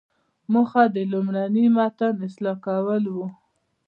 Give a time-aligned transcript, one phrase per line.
[0.51, 3.25] موخه د لومړني متن اصلاح کول وو.